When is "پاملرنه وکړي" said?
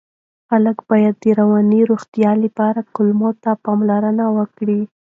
3.65-4.81